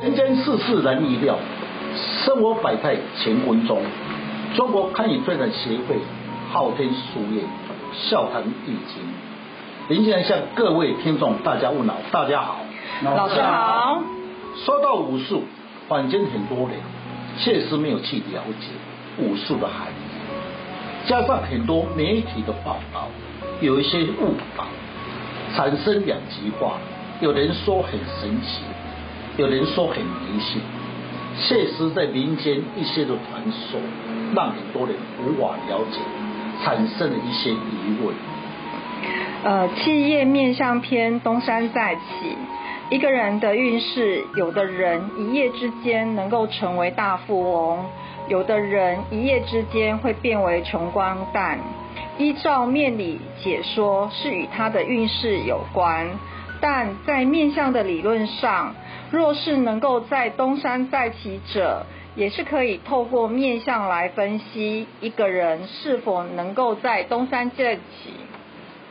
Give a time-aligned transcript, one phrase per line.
[0.00, 1.36] 人间世事难预料，
[2.24, 3.82] 生活百态乾坤中。
[4.54, 5.96] 中国餐饮发展协会
[6.52, 7.44] 昊天书院
[7.92, 9.02] 笑谈易经，
[9.88, 12.60] 林先生向各位听众大家问好，大家好，
[13.02, 14.00] 老师好。
[14.64, 15.42] 说到武术，
[15.88, 16.78] 坊间很多人
[17.40, 18.68] 确实没有去了解
[19.18, 23.08] 武术的含义，加上很多媒体的报道，
[23.60, 24.64] 有一些误导，
[25.56, 26.74] 产生两极化。
[27.20, 28.62] 有人说很神奇。
[29.38, 30.60] 有人说很迷信，
[31.40, 33.78] 确实在民间一些的传说，
[34.34, 36.00] 让很多人无法了解，
[36.64, 38.12] 产生了一些疑问。
[39.44, 42.36] 呃，企业面相篇东山再起，
[42.90, 47.84] 一个人的运势，有的人一夜之间能够成为大富翁，
[48.26, 51.60] 有的人一夜之间会变为穷光蛋。
[52.18, 56.08] 依照面理解说，是与他的运势有关，
[56.60, 58.74] 但在面相的理论上。
[59.10, 67.80] 若是能够在东山再起者，也是可以透过面相来分析一个人是否能够在东山再起。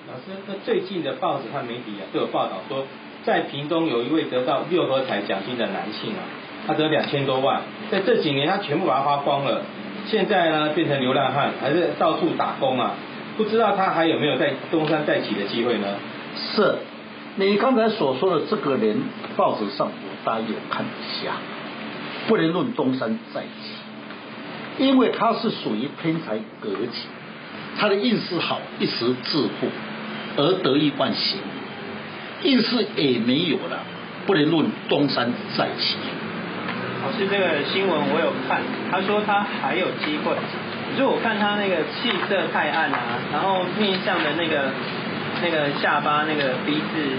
[0.07, 2.85] 老师，那最近的报纸和媒体啊都有报道说，
[3.25, 6.23] 在屏东有一位得到六合彩奖金的男性啊，
[6.65, 9.61] 他得两千多万，在这几年他全部把它花光了，
[10.07, 12.93] 现在呢变成流浪汉，还是到处打工啊，
[13.35, 15.87] 不知道他还有没有在东山再起的机会呢？
[16.55, 16.75] 是，
[17.35, 19.01] 你刚才所说的这个人，
[19.35, 19.91] 报纸上。
[20.27, 21.31] 大家有看一下，
[22.27, 23.47] 不能论东山再起，
[24.77, 27.07] 因为他是属于偏财格局，
[27.79, 29.69] 他的运势好，一时致富
[30.35, 31.39] 而得意忘形，
[32.43, 33.79] 运势也没有了，
[34.25, 35.95] 不能论东山再起。
[37.05, 38.61] 老师，这个新闻我有看，
[38.91, 40.35] 他说他还有机会，
[40.91, 42.99] 可是我看他那个气色太暗啊，
[43.31, 44.73] 然后面相的那个
[45.41, 47.15] 那个下巴那个鼻子。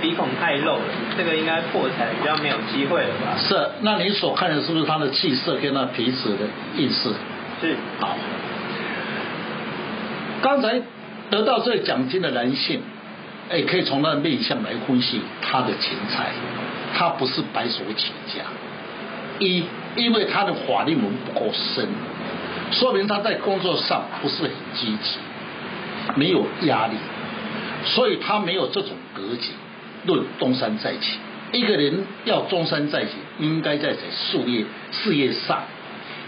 [0.00, 0.82] 鼻孔太露了，
[1.16, 3.36] 这个应该破财比较没有机会了吧？
[3.38, 7.10] 是，那你所看的是不是他的气色跟他鼻子的运势？
[7.60, 7.76] 是。
[8.00, 8.16] 好，
[10.42, 10.80] 刚才
[11.30, 12.80] 得到这个奖金的男性，
[13.50, 16.30] 哎，可以从他的面相来分析他的钱财，
[16.96, 18.44] 他不是白手起家，
[19.38, 19.64] 一
[19.96, 21.86] 因为他的法令纹不够深，
[22.72, 25.18] 说明他在工作上不是很积极，
[26.14, 26.94] 没有压力，
[27.84, 29.50] 所以他没有这种格局。
[30.06, 31.18] 论东山再起，
[31.52, 35.62] 一个人要东山再起，应该在在事业事业上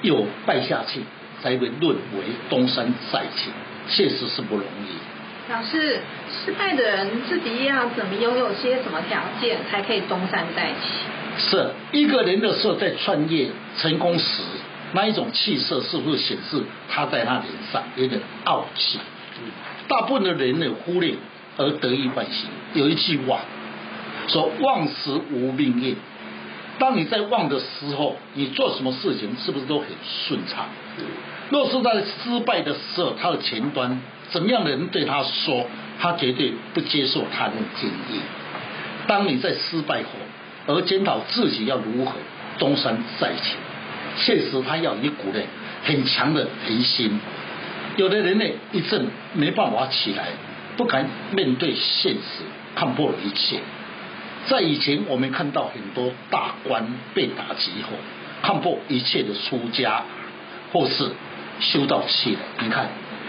[0.02, 1.00] 有败下去，
[1.42, 3.50] 才会论为东山再起，
[3.88, 5.50] 确实是不容易。
[5.50, 6.00] 老师，
[6.44, 11.48] 失败的人自己要怎么拥有些什么条件，才可以东山再起？
[11.50, 14.42] 是一个人的时候在创业成功时，
[14.92, 18.98] 那一种气色是不是显示他在他脸上有点傲气？
[19.88, 21.14] 大部分的人呢忽略
[21.56, 22.48] 而得意忘形。
[22.74, 23.40] 有一句话。
[24.28, 25.96] 说旺时无命运，
[26.78, 29.86] 当你在旺的时候，你做什么事情是不是都很
[30.26, 30.66] 顺畅？
[31.50, 34.00] 若是在失败的时候，他的前端
[34.30, 35.66] 怎么样的人对他说，
[36.00, 38.20] 他绝对不接受他的建议。
[39.06, 40.10] 当你在失败后，
[40.66, 42.12] 而检讨自己要如何
[42.58, 43.56] 东山再起，
[44.18, 45.40] 确实他要一股呢
[45.84, 47.20] 很强的恒心。
[47.96, 50.28] 有的人呢一阵没办法起来，
[50.76, 52.44] 不敢面对现实，
[52.74, 53.58] 看破了一切。
[54.48, 57.90] 在以前，我们看到很多大官被打击后，
[58.42, 60.02] 看破一切的出家，
[60.72, 61.08] 或是
[61.60, 62.38] 修道气的。
[62.62, 62.88] 你看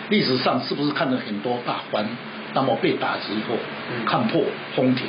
[0.09, 2.06] 历史上是不是看到很多大官，
[2.53, 3.56] 那么被打击后，
[4.06, 4.44] 看破
[4.75, 5.06] 风铁，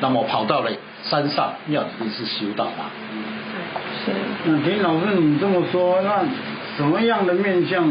[0.00, 0.70] 那么跑到了
[1.04, 2.90] 山上庙里面是修道嘛？
[4.04, 4.12] 是。
[4.44, 6.22] 那田老师，你这么说，那
[6.76, 7.90] 什么样的面相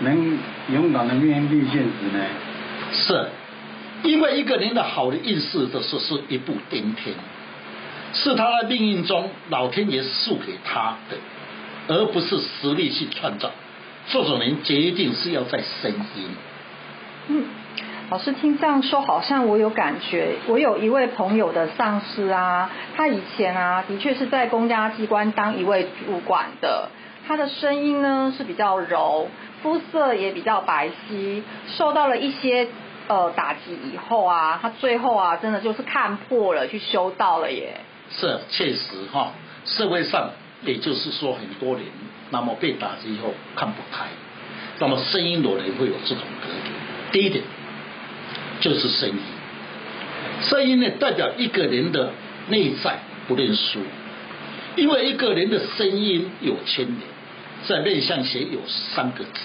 [0.00, 0.38] 能
[0.72, 2.24] 勇敢的面对现实呢？
[2.92, 3.28] 是。
[4.02, 7.14] 因为一个人的好的运势就是是一步登天，
[8.12, 11.16] 是他的命运中老天爷赐给他的，
[11.94, 13.50] 而不是实力去创造。
[14.08, 16.28] 这种人决定是要在声音。
[17.28, 17.44] 嗯，
[18.10, 20.34] 老师听这样说，好像我有感觉。
[20.48, 26.88] 我有一位朋友的上司啊，他以前啊的确是在公家机关当一位主管的，
[27.28, 29.28] 他的声音呢是比较柔，
[29.62, 31.42] 肤色也比较白皙，
[31.76, 32.66] 受到了一些。
[33.08, 37.80] 呃，打击以后啊，他最后啊，真的就是看破了，去修道了耶。
[38.10, 39.32] 是，确实哈，
[39.64, 40.30] 社会上
[40.64, 41.84] 也就是说，很多人
[42.30, 44.06] 那么被打击以后看不开，
[44.78, 46.70] 那么声音的人会有这种格局。
[47.10, 47.42] 第一点
[48.60, 49.18] 就是声音，
[50.42, 52.10] 声音呢代表一个人的
[52.48, 53.80] 内在不认输，
[54.76, 57.00] 因为一个人的声音有牵连，
[57.66, 58.60] 在面相学有
[58.94, 59.40] 三个字，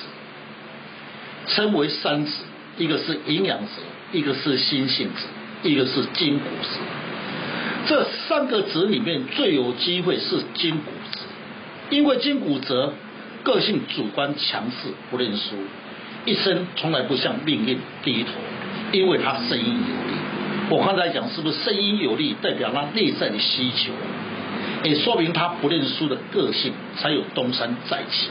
[1.47, 2.43] 称为三子。
[2.77, 3.81] 一个是营养子，
[4.11, 5.25] 一个是心性子，
[5.63, 6.79] 一个是筋骨子。
[7.87, 11.19] 这三个子里面最有机会是筋骨子，
[11.89, 12.93] 因为筋骨子
[13.43, 15.55] 个性主观强势，不认输，
[16.25, 18.29] 一生从来不向命运低头，
[18.91, 20.17] 因为他声音有力。
[20.69, 23.93] 我刚才讲是不是声音有力，代表他内在的需求，
[24.83, 28.27] 也说明他不认输的个性，才有东山再起。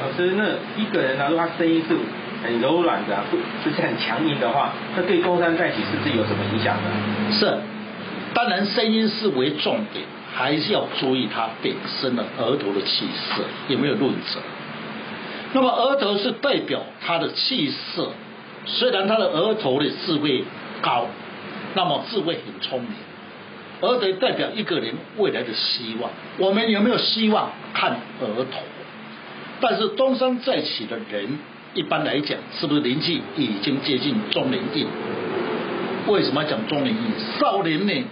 [0.00, 1.94] 老师，那一个人呢，如果他声音是
[2.42, 6.90] 很柔软的，不是很强硬的话，那对东山再起是不是有什么影响呢？
[7.32, 7.58] 是，
[8.34, 10.04] 当然声音是为重点，
[10.34, 14.40] 还是要注意他本身的额头的气色有没有润泽。
[15.52, 18.10] 那么额头是代表他的气色，
[18.64, 20.44] 虽然他的额头的智慧
[20.80, 21.06] 高，
[21.74, 22.90] 那么智慧很聪明，
[23.82, 26.10] 额头代表一个人未来的希望。
[26.38, 28.60] 我们有没有希望看额头？
[29.60, 31.38] 但是东山再起的人，
[31.74, 34.86] 一般来讲，是不是年纪已经接近中年印？
[36.06, 37.38] 为什么要讲中年印？
[37.38, 38.04] 少年呢，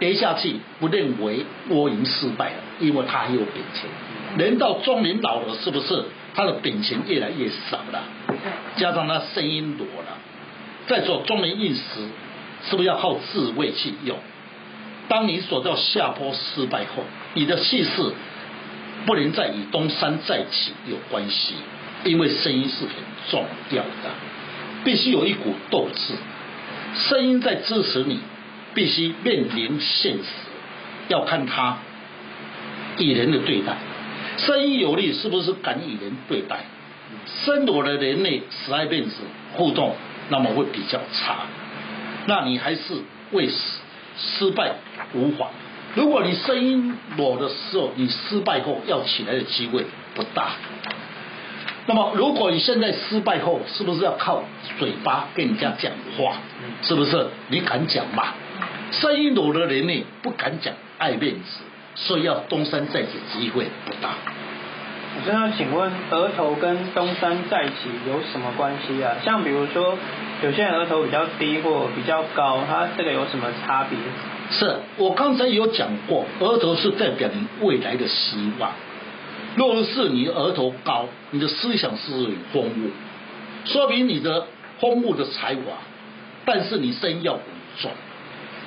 [0.00, 3.88] 跌下去不认为我已经失败了，因为他还有本钱。
[4.36, 6.04] 人到中年老了，是不是
[6.34, 8.02] 他的本钱越来越少了？
[8.76, 10.18] 加上他声音弱了，
[10.88, 11.82] 在做中年印时，
[12.68, 14.18] 是不是要靠智慧去用？
[15.08, 17.04] 当你走到下坡失败后，
[17.34, 17.90] 你的气势
[19.06, 21.54] 不能再与东山再起有关系。
[22.06, 22.94] 因为声音是很
[23.30, 24.10] 重要的，
[24.84, 26.14] 必须有一股斗志，
[27.08, 28.20] 声音在支持你，
[28.74, 30.24] 必须面临现实，
[31.08, 31.78] 要看他
[32.98, 33.76] 与人的对待，
[34.38, 36.64] 声音有力是不是敢与人对待？
[37.44, 39.10] 声弱的人呢，十来辈子
[39.54, 39.96] 互动，
[40.28, 41.46] 那么会比较差，
[42.26, 42.80] 那你还是
[43.32, 43.54] 为失
[44.16, 44.72] 失败
[45.12, 45.50] 无妨。
[45.94, 50.52] 如果你声音弱的时候，你失败后要起来的机会不大。
[51.88, 54.42] 那么，如果你现在失败后，是不是要靠
[54.78, 56.34] 嘴巴跟人家讲话？
[56.82, 57.28] 是不是？
[57.48, 58.34] 你敢讲吗？
[58.90, 61.62] 声音弱的人呢，不敢讲，爱面子，
[61.94, 64.10] 所以要东山再起机会不大。
[65.18, 69.14] 我现在请问，额头跟东山再起有什么关系啊？
[69.24, 69.96] 像比如说，
[70.42, 73.96] 有些人额头比较低或比较高，它这个有什么差别？
[74.50, 78.72] 是我刚才有讲过，额头是代表你未来的希望。
[79.56, 82.12] 若是你额头高，你的思想是
[82.52, 82.90] 丰富，
[83.64, 84.46] 说明你的
[84.78, 85.78] 丰富的才华，
[86.44, 87.42] 但是你身要稳
[87.80, 87.90] 重，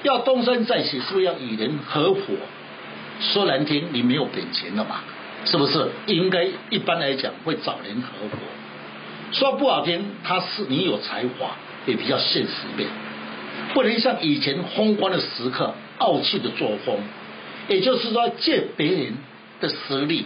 [0.02, 2.22] 要东山再起，是不是要与人合伙？
[3.22, 5.02] 说难听，你没有本钱了嘛？
[5.46, 5.90] 是不是？
[6.08, 8.38] 应该一般来讲会找人合伙。
[9.32, 11.52] 说不好听，他是你有才华，
[11.86, 12.90] 也比较现实面，
[13.76, 16.98] 不能像以前风光的时刻傲气的作风，
[17.68, 19.14] 也就是说借别人
[19.62, 20.26] 的实力。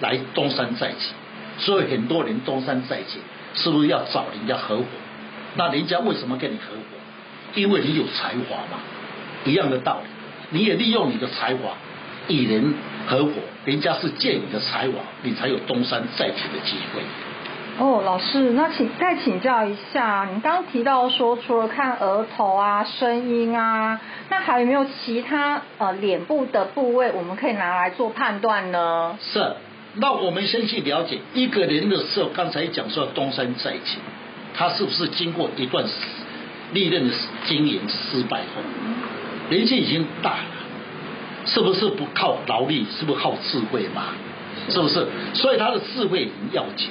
[0.00, 1.12] 来东山再起，
[1.58, 3.20] 所以很多人东山再起，
[3.54, 4.84] 是不是要找人家合伙？
[5.56, 6.96] 那人家为什么跟你合伙？
[7.54, 8.78] 因为你有才华嘛，
[9.44, 10.08] 一样的道理。
[10.50, 11.72] 你也利用你的才华
[12.28, 12.74] 与人
[13.06, 13.32] 合伙，
[13.64, 17.02] 人家是借你的才华，你才有东山再起的机会。
[17.78, 24.00] 哦，老师，那请再请教一下，你刚刚提到说，除了看额头啊、声音啊，
[24.30, 29.16] 那还有没有其他呃脸部的部位，我们可以拿来做判断呢？
[29.20, 29.54] 是。
[29.94, 33.98] 那我们先去了解一个人的时候，刚才讲说东山再起，
[34.54, 35.84] 他是不是经过一段
[36.72, 37.12] 历练的
[37.46, 38.62] 经营失败后，
[39.50, 40.44] 年纪已经大了，
[41.46, 44.08] 是不是不靠劳力，是不是靠智慧嘛？
[44.68, 45.06] 是不是？
[45.32, 46.90] 所以他的智慧很要紧，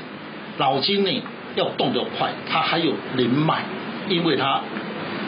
[0.58, 1.24] 脑筋呢
[1.56, 3.64] 要动得快，他还有人脉，
[4.10, 4.62] 因为他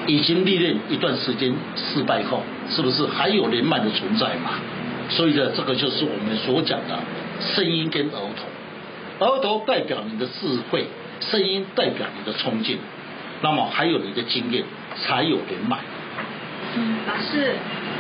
[0.08, 4.60] 已经历练一段时间失败后，是不是还有人脉的存在嘛？
[5.10, 6.98] 所以呢，这个就是我们所讲的。
[7.40, 10.88] 声音跟额头，额头代表你的智慧，
[11.22, 12.78] 声音代表你的冲劲，
[13.42, 14.64] 那么还有你的经验，
[14.96, 15.78] 才有人脉。
[16.76, 17.56] 嗯，老师，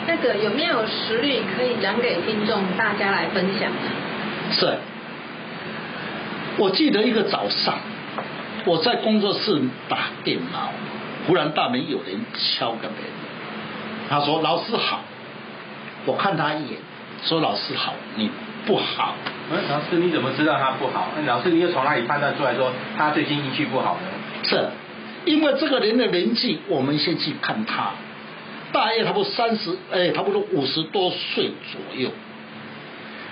[0.07, 3.71] 那个有没有实例可以讲给听众大家来分享？
[4.51, 4.77] 是，
[6.57, 7.79] 我记得一个早上，
[8.65, 10.71] 我在工作室打电脑，
[11.25, 12.97] 忽然大门有人敲个门，
[14.09, 15.01] 他说：“老师好。”
[16.05, 16.77] 我看他一眼，
[17.23, 18.29] 说：“老师好，你。”
[18.69, 19.15] 不好，
[19.49, 21.09] 嗯，老师你怎么知道他不好？
[21.25, 24.07] 老师你又从哪里判断出来说他最近运气不好呢？
[24.43, 24.69] 是，
[25.25, 27.93] 因为这个人的年纪，我们先去看他，
[28.71, 32.11] 大约差不多三十，哎，差不多五十多岁左右。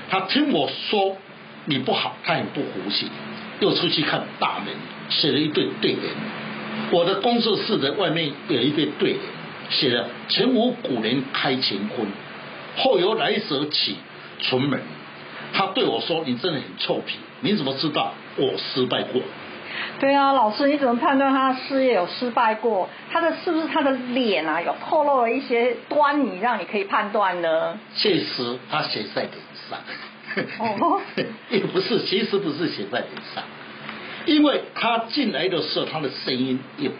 [0.09, 1.17] 他听我说
[1.65, 3.07] 你不好，他很不服气，
[3.59, 4.73] 又出去看大门，
[5.09, 6.01] 写了一对对联。
[6.89, 9.19] 我的工作室的外面有一对对联，
[9.69, 12.07] 写了前无古人开乾坤，
[12.75, 13.97] 后有来者起
[14.41, 14.81] 存门。
[15.53, 19.21] 他对我说：“你真的很臭皮，你怎么知道我失败过？”
[19.99, 22.87] 对啊，老师，你怎么判断他的事业有失败过？
[23.11, 27.77] 他的是不是他的脸啊有透露了一些端倪，让你可以判断呢？
[27.95, 29.33] 确实，他写在脸
[29.69, 29.79] 上。
[30.59, 31.01] 哦，
[31.49, 33.43] 也不是，其实不是写在脸上，
[34.25, 36.97] 因为他进来的时候，他的声音有力。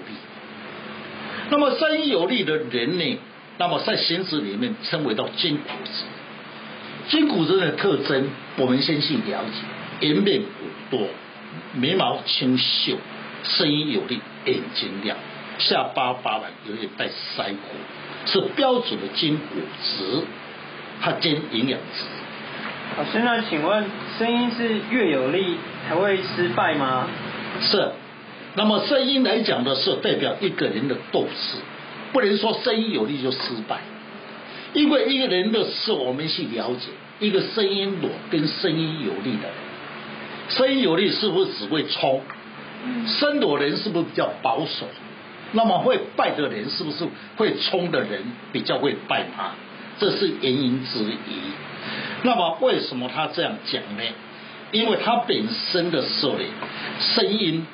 [1.50, 3.20] 那么声音有力的人呢，
[3.60, 6.04] 那么在形式里面称为到筋骨质。
[7.10, 10.48] 筋骨质的特征，我们先去了解：颜面骨
[10.98, 11.08] 多。
[11.74, 12.98] 眉毛清秀，
[13.44, 15.18] 声音有力，眼睛亮，
[15.60, 17.56] 下巴发软，有点带腮红，
[18.26, 20.22] 是标准的筋骨质，
[21.02, 22.06] 它兼营养值。
[22.98, 23.86] 老师，那请问
[24.18, 27.08] 声音是越有力才会失败吗？
[27.62, 27.92] 是，
[28.56, 31.58] 那么声音来讲的是代表一个人的斗志，
[32.12, 33.38] 不能说声音有力就失
[33.68, 33.78] 败，
[34.74, 39.52] 因为一个人的事我们去了解，一个声音弱跟声音有力的人。
[40.50, 42.22] 声音有力是不是只会冲？
[43.08, 44.86] 声弱人是不是比较保守？
[45.54, 47.08] 那么会败的人是不是
[47.38, 48.22] 会冲的人
[48.52, 49.52] 比较会败他？
[50.00, 51.16] 这是原因之一。
[52.24, 54.04] 那么为什么他这样讲呢？
[54.72, 56.44] 因为他本身的时候呢，
[57.00, 57.66] 声音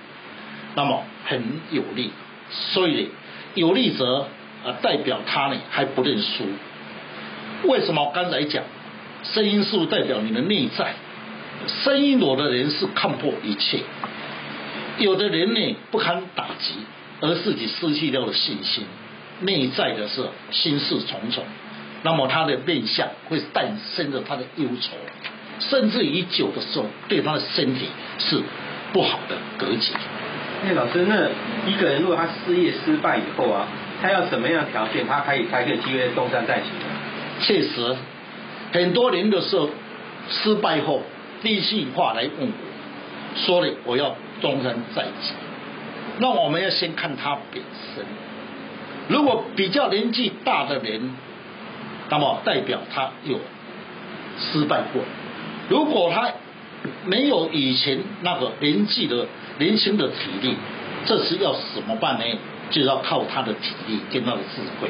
[0.76, 2.12] 那么很有力，
[2.50, 3.10] 所以
[3.56, 4.28] 有力者
[4.64, 6.46] 啊代表他呢还不认输。
[7.64, 8.64] 为什么我刚才讲
[9.24, 10.94] 声音是不是代表你的内在？
[11.84, 13.80] 声音弱的人是看破一切，
[14.98, 16.74] 有的人呢不堪打击，
[17.22, 18.84] 而自己失去掉了信心，
[19.40, 21.46] 内在的是心事重重，
[22.02, 24.98] 那么他的面相会诞生着他的忧愁，
[25.62, 27.86] 甚至于久的时候对他的身体
[28.20, 28.42] 是
[28.92, 29.94] 不好的格局。
[30.66, 31.30] 那老师，那
[31.70, 33.68] 一个人如果他事业失败以后啊，
[34.02, 36.93] 他要什么样的条件，他可以才可以机会东山再起呢？
[37.42, 37.96] 确实，
[38.72, 39.70] 很多人的时候
[40.30, 41.02] 失败后。
[41.42, 42.54] 第一句话来问我，
[43.36, 45.34] 说了我要东山再起，
[46.20, 47.62] 那我们要先看他本
[47.94, 48.06] 身。
[49.10, 51.14] 如果比较年纪大的人，
[52.10, 53.42] 那么代表他有
[54.40, 55.02] 失败过；
[55.68, 56.32] 如果他
[57.04, 59.28] 没有以前那个年纪的
[59.60, 60.56] 年轻的体力，
[61.06, 62.24] 这是要怎么办呢？
[62.72, 64.90] 就要靠他的体力跟他的智慧。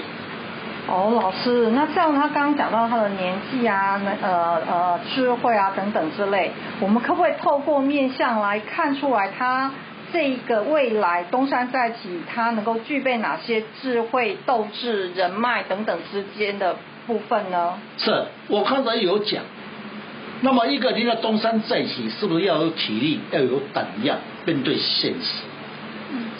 [0.85, 9.71] 哦，老师，那这样他刚刚讲到他的年纪啊，那呃呃智慧啊等等之类，我们可不可以透过面相来看出来他
[10.11, 16.75] 这个未来东山再起，他能够具备哪些智慧、斗志、人脉等等之间的
[17.07, 17.75] 部分呢？
[17.97, 19.41] 是我刚才有讲，
[20.41, 25.43] 那么一个人要东山再起，是不是要有体力，要有胆量面对现实？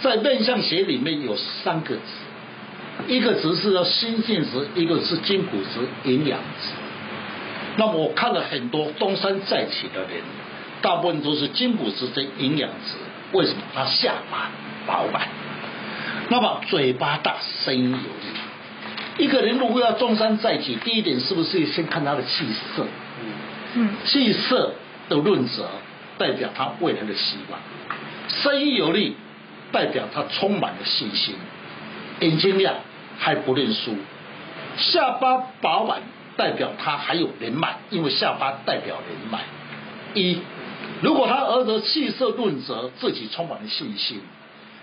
[0.01, 1.33] 在面相学里面有
[1.63, 2.01] 三个字。
[3.07, 6.69] 一个值是要心性值，一个是筋骨值、营养值。
[7.75, 10.21] 那么我看了很多东山再起的人，
[10.81, 12.95] 大部分都是筋骨值跟营养值。
[13.31, 13.61] 为什么？
[13.73, 14.51] 他下巴
[14.85, 15.27] 饱满，
[16.29, 19.25] 那么嘴巴大，声音有力。
[19.25, 22.45] 一个人如果要东山再起，第一点是不是先看他的气
[22.75, 22.85] 色？
[23.75, 24.75] 嗯，气色
[25.09, 25.67] 的润泽
[26.17, 27.59] 代表他未来的希望。
[28.27, 29.15] 声音有力，
[29.71, 31.35] 代表他充满了信心。
[32.19, 32.75] 眼睛亮
[33.17, 33.95] 还不认输，
[34.77, 36.01] 下巴饱满
[36.35, 39.39] 代表他还有人脉，因为下巴代表人脉。
[40.13, 40.39] 一，
[41.01, 44.21] 如果他儿子气色润泽自己充满了信心，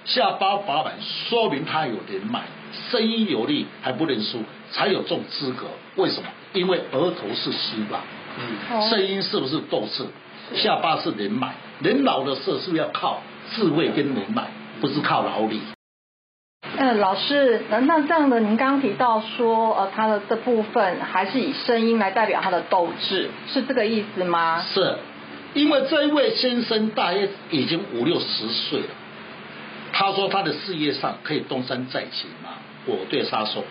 [0.04, 0.94] 下巴饱满
[1.28, 2.42] 说明他有人脉，
[2.90, 5.66] 声音有力还不认输，才有这种资格。
[5.96, 6.28] 为什么？
[6.52, 8.00] 因为额头是希望，
[8.38, 10.04] 嗯，声音是不是斗志？
[10.56, 13.22] 下巴是人脉，人老的时候是不是要靠
[13.52, 14.48] 智慧跟人脉，
[14.80, 15.60] 不是靠劳力？
[16.62, 24.62] 嗯，老师，那那这样的，您刚刚提到说，呃，他的这部分还是以声音来代表他的斗志，是这个意思吗？
[24.72, 24.96] 是，
[25.54, 28.86] 因为这一位先生大约已经五六十岁了，
[29.92, 32.50] 他说他的事业上可以东山再起吗？
[32.86, 33.64] 我对他说，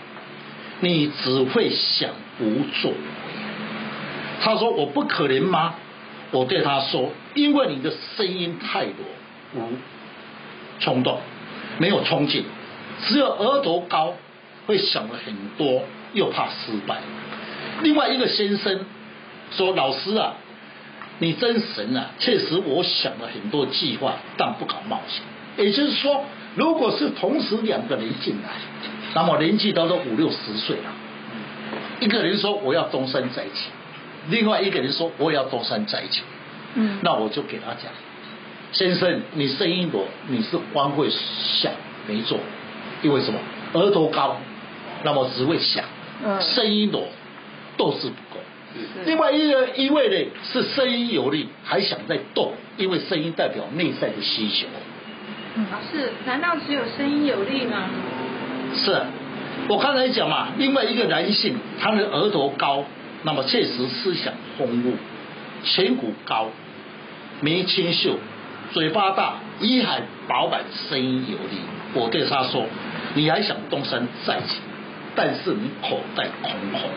[0.81, 2.45] 你只会想不
[2.81, 2.97] 作为。
[4.41, 5.75] 他说我不可能吗？
[6.31, 8.93] 我对他说，因为你的声音太弱，
[9.55, 9.73] 无
[10.79, 11.19] 冲动，
[11.77, 12.45] 没有冲劲。
[13.07, 14.13] 只有额头高，
[14.65, 16.97] 会想了很多，又怕失败。
[17.81, 18.85] 另外一个先生
[19.55, 20.33] 说：“老师啊，
[21.19, 22.11] 你真神啊！
[22.19, 25.23] 确实，我想了很多计划，但不敢冒险。
[25.57, 26.25] 也就是说，
[26.55, 28.49] 如果是同时两个人进来，
[29.13, 30.91] 那么年纪都都五六十岁了，
[31.99, 33.69] 一个人说我要东山再起，
[34.29, 36.21] 另外一个人说我也要东山再起。
[36.75, 37.91] 嗯，那我就给他讲，
[38.73, 41.71] 先生，你声音弱，你是光会想
[42.07, 42.37] 没做。”
[43.01, 43.39] 因为什么？
[43.73, 44.35] 额头高，
[45.03, 45.85] 那么只会想，
[46.41, 47.07] 声音弱，
[47.77, 48.41] 斗志不够。
[49.05, 54.67] 另外一个一位呢是声音有力，还想再斗，因为声音代表内在的需求。
[55.71, 57.89] 老师，难道只有声音有力吗？
[58.75, 59.01] 是，
[59.67, 62.83] 我刚才讲嘛，另外一个男性，他的额头高，
[63.23, 64.93] 那么确实思想丰富，
[65.63, 66.49] 颧骨高，
[67.41, 68.17] 眉清秀，
[68.71, 71.61] 嘴巴大，仪海饱满，声音有力。
[71.95, 72.67] 我对他说
[73.15, 74.57] ：“你还想东山再起，
[75.15, 76.89] 但是你口袋空空，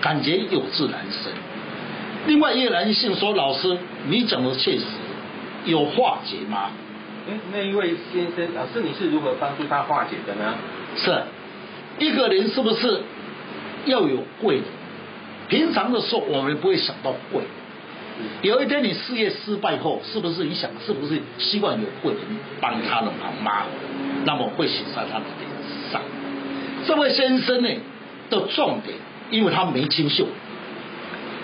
[0.00, 1.32] 感觉有志难伸。”
[2.26, 3.78] 另外一个男性说：“老师，
[4.08, 4.84] 你讲的确实，
[5.64, 6.70] 有化解吗？”
[7.30, 10.54] 哎，那一位先生，老师，你是如何帮助他化解的呢？
[10.96, 11.22] 是，
[11.98, 13.02] 一个人是不是
[13.86, 14.64] 要有贵人？
[15.48, 17.42] 平常的时候我们不会想到贵。
[18.42, 22.22] 有一天你事业失败后，是不是你想是不是希望有贵人
[22.60, 23.64] 帮他的忙吗？
[24.24, 26.00] 那么会写在他的脸上。
[26.86, 27.68] 这位先生呢
[28.30, 28.96] 的重点，
[29.30, 30.26] 因为他眉清秀，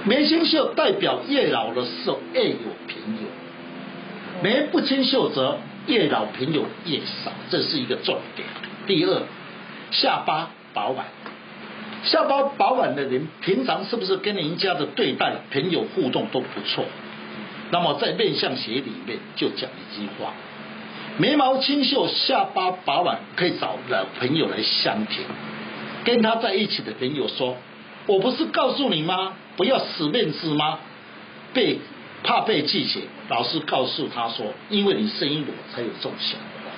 [0.04, 2.56] 眉清秀代表越老的时候越有
[2.88, 3.28] 朋友，
[4.42, 5.58] 眉不清秀则。
[5.86, 8.48] 越老朋友越少，这是一个重点。
[8.86, 9.22] 第二，
[9.90, 11.04] 下巴饱满，
[12.04, 16.84] 下巴饱满的人，平常是不是跟人家的对待、朋友互动都不错？
[17.70, 20.32] 那么在面相学里面就讲一句话：
[21.18, 25.24] 眉毛清秀、下巴饱满，可以找老朋友来相挺。
[26.04, 27.56] 跟他在一起的朋友说
[28.06, 29.32] ：“我不是告诉你吗？
[29.56, 30.78] 不要死面子吗？”
[31.52, 31.78] 被。
[32.26, 36.70] 怕被拒绝，老师告诉他说：“因为你声音裸，才有这种想法。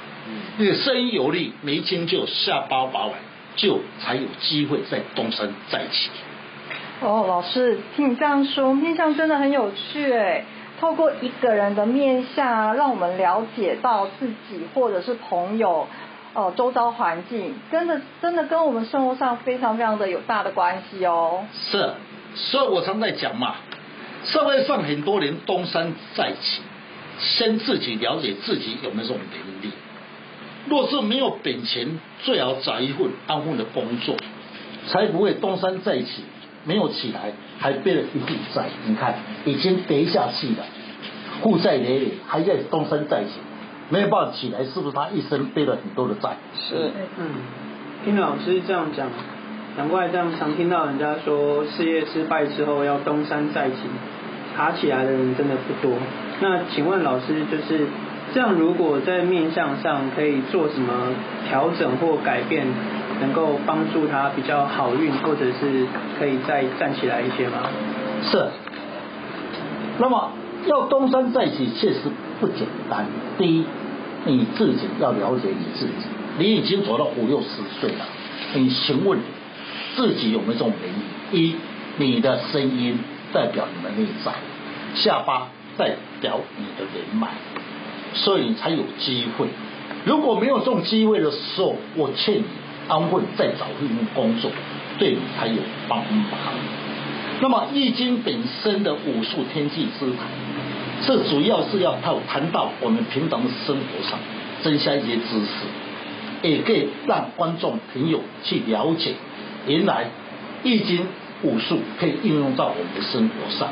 [0.59, 3.15] 因为声音有力，眉清就下巴饱满，
[3.57, 6.11] 就才有机会再东山再起。”
[7.03, 10.45] 哦，老师听你这样说，面相真的很有趣哎。
[10.79, 15.89] 透过一个人的面相，让我们了解到自己或者是朋友，
[16.35, 21.45] 呃，周遭环境，真的真的跟我们生活上非常非常的有大的关系哦。
[21.71, 21.95] 是，
[22.35, 23.55] 所以我常在讲嘛。
[24.25, 26.61] 社会上很多人东山再起，
[27.19, 29.73] 先自己了解自己有没有这种能力。
[30.69, 34.17] 若是没有本钱，最好找一份安稳的工作，
[34.89, 36.25] 才不会东山再起。
[36.65, 38.65] 没有起来，还背了一笔债。
[38.87, 39.15] 你看，
[39.45, 40.65] 已经跌下去了，
[41.41, 43.31] 负债累累，还在东山再起，
[43.89, 46.37] 没有办法起来，是不是他一生背了很多的债？
[46.57, 47.29] 是，嗯，
[48.05, 49.09] 听老师这样讲，
[49.77, 53.77] 难怪这样常听到人家说，事业失败之后要东山再起。
[54.57, 55.99] 爬起来的人真的不多。
[56.41, 57.87] 那请问老师，就是
[58.37, 61.15] 这样，如果在面相上可以做什么
[61.49, 62.67] 调整或改变，
[63.19, 65.87] 能够帮助他比较好运，或者是
[66.19, 67.63] 可以再站起来一些吗？
[68.31, 68.47] 是。
[69.97, 70.33] 那么
[70.67, 72.01] 要东山再起，确实
[72.39, 73.07] 不简单。
[73.39, 73.65] 第一，
[74.27, 76.07] 你自己要了解你自己。
[76.39, 77.47] 你已经走到五六十
[77.81, 78.05] 岁了，
[78.53, 79.19] 你询问
[79.97, 81.43] 自己有没有这种能力？
[81.43, 81.57] 一，
[81.97, 82.99] 你的声音。
[83.33, 84.33] 代表你的内在，
[84.95, 87.29] 下巴代表你的人脉，
[88.17, 89.47] 所以你才有机会。
[90.05, 92.45] 如果没有这种机会的时候，我劝你
[92.89, 94.51] 安稳再找一份工作，
[94.99, 95.57] 对你才有
[95.89, 96.27] 帮忙。
[97.41, 100.27] 那么易经本身的武术天机之谈，
[101.07, 104.19] 这主要是要谈谈到我们平常的生活上
[104.63, 109.13] 增加一些知识，也可以让观众朋友去了解，
[109.67, 110.07] 原来
[110.65, 111.07] 易经。
[111.43, 113.69] 武术可以应用到我们的生活上，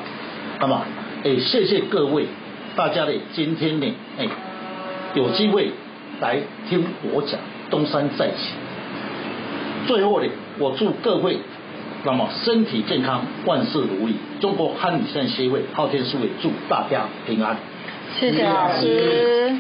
[0.61, 0.85] 那么，
[1.24, 2.26] 哎，谢谢各位，
[2.77, 3.87] 大家呢，今天呢，
[4.19, 4.27] 哎，
[5.15, 5.71] 有机会
[6.21, 7.39] 来听我讲
[7.71, 8.51] 东山再起。
[9.87, 11.39] 最后呢，我祝各位，
[12.05, 14.15] 那么身体健康，万事如意。
[14.41, 17.57] 中国汉语现代协会昊天书院祝大家平安。
[18.19, 19.57] 谢谢老师。